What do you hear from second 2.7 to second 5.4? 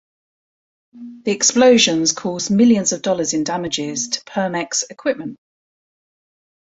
of dollars in damages to Pemex equipment.